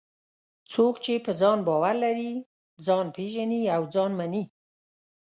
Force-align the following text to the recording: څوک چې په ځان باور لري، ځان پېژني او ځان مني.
څوک 0.71 0.95
چې 1.05 1.13
په 1.25 1.31
ځان 1.41 1.57
باور 1.67 1.95
لري، 2.03 2.31
ځان 2.85 3.05
پېژني 3.15 3.61
او 3.75 3.81
ځان 3.93 4.11
مني. 4.19 4.43